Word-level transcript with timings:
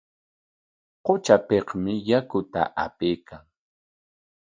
Qutrapikmi 1.05 1.93
yakuta 2.09 2.61
apaykan. 2.83 3.43